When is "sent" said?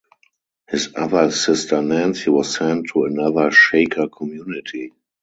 2.57-2.87